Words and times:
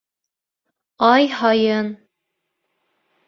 Ай 1.09 1.29
һайын 1.41 1.91